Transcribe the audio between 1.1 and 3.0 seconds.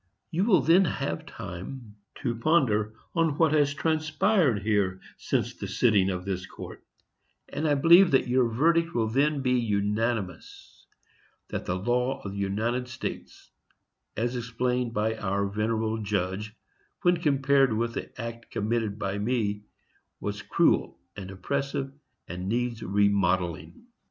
time to ponder